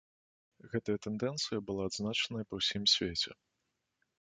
Гэтая 0.71 0.95
тэндэнцыя 1.05 1.59
была 1.67 1.83
адзначаная 1.91 2.45
па 2.49 2.55
ўсім 2.63 2.83
свеце. 2.95 3.31